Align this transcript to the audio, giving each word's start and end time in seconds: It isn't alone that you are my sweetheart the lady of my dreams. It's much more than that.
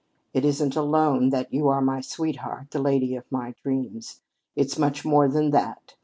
It 0.33 0.43
isn't 0.45 0.75
alone 0.75 1.29
that 1.29 1.53
you 1.53 1.67
are 1.67 1.79
my 1.79 2.01
sweetheart 2.01 2.71
the 2.71 2.79
lady 2.81 3.15
of 3.15 3.31
my 3.31 3.53
dreams. 3.61 4.19
It's 4.55 4.79
much 4.79 5.05
more 5.05 5.27
than 5.27 5.51
that. 5.51 5.93